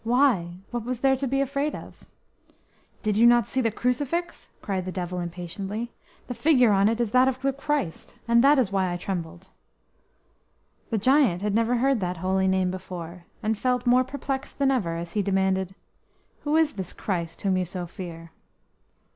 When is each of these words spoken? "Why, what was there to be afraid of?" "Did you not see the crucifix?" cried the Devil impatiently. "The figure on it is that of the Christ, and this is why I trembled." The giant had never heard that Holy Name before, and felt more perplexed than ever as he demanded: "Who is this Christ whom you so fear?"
"Why, 0.03 0.55
what 0.71 0.83
was 0.83 1.01
there 1.01 1.15
to 1.15 1.27
be 1.27 1.41
afraid 1.41 1.75
of?" 1.75 2.03
"Did 3.03 3.17
you 3.17 3.27
not 3.27 3.47
see 3.47 3.61
the 3.61 3.69
crucifix?" 3.69 4.49
cried 4.59 4.85
the 4.85 4.91
Devil 4.91 5.19
impatiently. 5.19 5.91
"The 6.25 6.33
figure 6.33 6.71
on 6.71 6.89
it 6.89 6.99
is 6.99 7.11
that 7.11 7.27
of 7.27 7.39
the 7.39 7.53
Christ, 7.53 8.15
and 8.27 8.43
this 8.43 8.57
is 8.57 8.71
why 8.71 8.91
I 8.91 8.97
trembled." 8.97 9.49
The 10.89 10.97
giant 10.97 11.43
had 11.43 11.53
never 11.53 11.75
heard 11.75 11.99
that 11.99 12.17
Holy 12.17 12.47
Name 12.47 12.71
before, 12.71 13.25
and 13.43 13.59
felt 13.59 13.85
more 13.85 14.03
perplexed 14.03 14.57
than 14.57 14.71
ever 14.71 14.95
as 14.95 15.11
he 15.11 15.21
demanded: 15.21 15.75
"Who 16.45 16.57
is 16.57 16.73
this 16.73 16.93
Christ 16.93 17.43
whom 17.43 17.55
you 17.55 17.65
so 17.65 17.85
fear?" 17.85 18.31